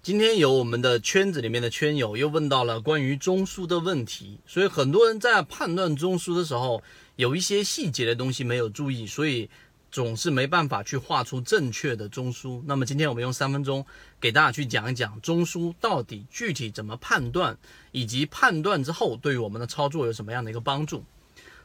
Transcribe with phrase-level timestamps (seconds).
[0.00, 6.82] 今天有我们的圈子里面的圈友又问到了关于中枢的问题，所以很多人在判断中枢的时候，
[7.16, 9.50] 有一些细节的东西没有注意，所以
[9.90, 12.62] 总是没办法去画出正确的中枢。
[12.64, 13.84] 那么今天我们用三分钟
[14.20, 17.58] 给大家去讲一讲中枢到底具体怎么判断，
[17.90, 21.04] 以及判断之后对于我们的操作有什么样的一个帮助。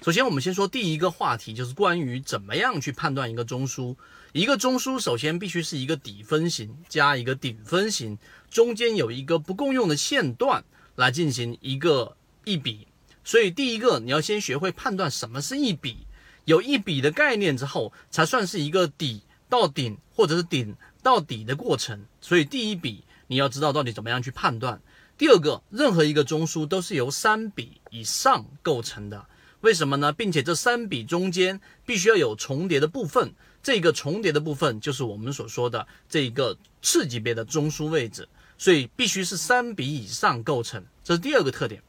[0.04, 3.96] 首先，我们先说第一个话题，就是关于怎么样去判断一个中枢。
[4.34, 8.18] 一个中枢首先必须是一个底分型加一个顶分型，
[8.50, 10.62] 中间有一个不共用的线段
[10.96, 12.86] 来进行一个一笔。
[13.24, 16.06] 所以第一个你要先学会判断什么是一笔，
[16.44, 22.06] 有一笔的概念之后，才算是一个底到顶或者是顶到底的过程。
[22.20, 24.82] 所以第一笔你要知道到底怎么样去判断。
[25.18, 29.28] 第二个，任何一个中枢都是由三笔以上构成的。
[29.64, 30.12] 为什么呢？
[30.12, 38.28] 并且这三笔中间必须要有重叠的部分，这个重叠的部分就是我们所说的这一个次级别的中枢位置，
[38.58, 41.82] 所以必须是三笔以上构成，这是第二个特点。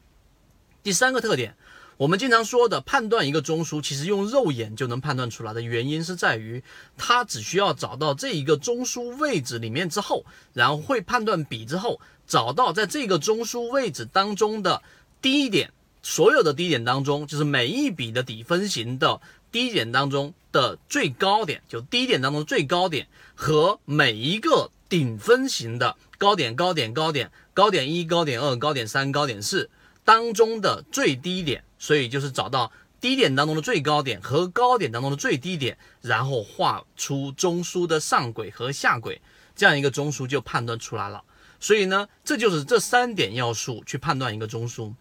[0.83, 1.57] 第三个特点，
[1.97, 6.63] 我们经常说的判断一个中枢，其实用肉眼就能判断出来的原因是在于，
[6.95, 14.81] 它只需要找到这一个中枢位置里面之后，然后会判断笔之后，找到在这个中枢位置当中的
[15.21, 15.73] 低点。
[16.05, 19.19] 所有的低点当中，就是每一笔的底分型的
[19.51, 29.67] 低点当中的最高点，就低点当中的最高点和每一个顶分型的高点、高点、高点、高点一、高点二、高点三、高点四
[30.03, 39.19] 当中的最低点，所以就是找到低点当中的最高点和高点当中的最低点，然后画出中枢的上轨和下轨，
[39.55, 41.23] 这样一个中枢就判断出来了。
[41.59, 44.93] 所以呢，这就是这三点要素去判断一个中枢。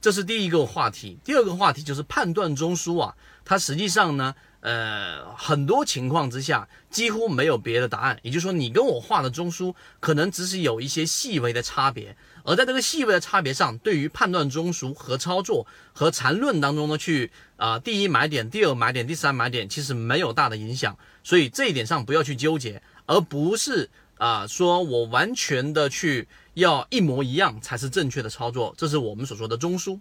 [0.00, 26.28] 这是第一个话题，第二个话题就是判断中枢啊，它实际上呢，呃，很多情况之下几乎没有别的答案，也就是说，你跟我画的中枢可能只是有一些细微的差别，而在这个细微的差别上，对于判断中枢和操作和缠论当中呢，去啊，第一买点，第二买点，第三买点，其实没有大的影响，所以这一点上不要去纠结，而不是啊，说我完全的去。
[26.54, 30.00] 要一模一样才是正确的操作，这是我们所说的中枢。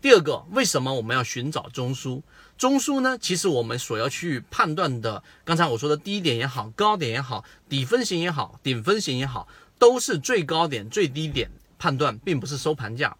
[0.00, 2.22] 第二个，为什么我们要寻找中枢？
[2.56, 3.18] 中枢呢？
[3.20, 9.46] 其实我们所要去判断的，刚才我说的低点也好，高点也好，底分型也好，顶分型也好，
[9.78, 13.14] 都是最高点、最低点判断，并不是收盘价。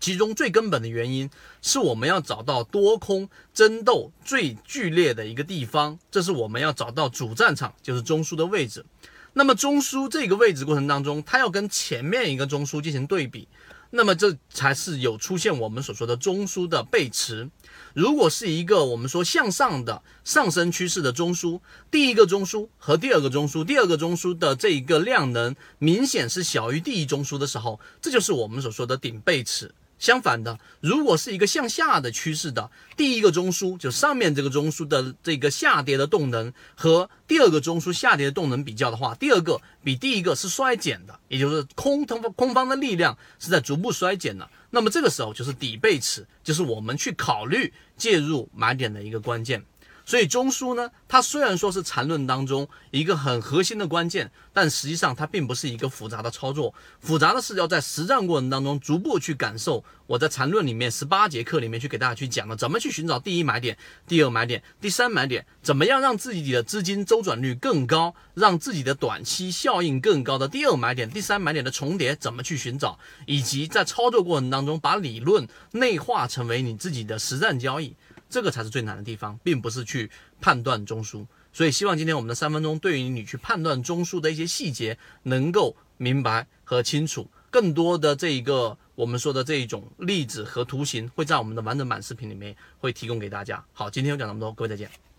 [0.00, 1.30] 其中最根本的原因
[1.62, 8.84] 是我们要找到多空争斗最剧烈的一个地方，这是我们要找到主战场，就是中枢的位置。
[9.32, 13.46] 那么中枢这个位置过程当中，它要跟前面一个中枢进行对比，
[13.90, 17.48] 那么这才是有出现我们所说的中枢的背驰。
[17.94, 21.60] 如果是一个我们说向上的上升趋势的中枢，
[21.90, 29.74] 第一个中枢和第二个中枢，第二个中枢的这一个量能明显是小于第一中枢的时候，这就是我们所说的顶背驰。
[30.00, 44.48] 相反的，如果是一个向下的趋势的第一个中枢，就上面这个中枢的这个下跌的动能和第二个中枢下跌的动能比较的话，第二个比第一个是衰减的，也就是空方空方的力量是在逐步衰减的。
[44.70, 49.62] 那么这个时候就是底背驰，就是我们去考虑介入买点的一个关键。
[50.10, 56.74] 所以中枢呢，它虽然说是缠论当中一个很核心的关键，但实际上它并不是一个复杂的操作。
[56.98, 59.84] 复杂的是要在实战过程当中逐步去感受。
[60.08, 63.78] 我在缠论里面十八节课里面去给大家去讲了，怎么去寻找第一买点、
[64.08, 77.94] 第二买点、第三买点，怎么样让自己的资金周转率更高，让自己的短期效应更高的第二买点、第三买点的重叠怎么去寻找，以及在操作过程当中把理论内化成为你自己的实战交易。
[78.30, 80.10] 这个才是最难的地方，并不是去
[80.40, 81.26] 判断中枢。
[81.52, 87.28] 所以，希望今天我们的三分钟对于你去判断中枢的一些细节能够明白和清楚。
[87.50, 93.64] 更多的这一个我们说的这一种例子和图形，会在我们的完整版视频里面会提供给大家。
[93.72, 95.09] 好，今天就讲这么多，各位再见。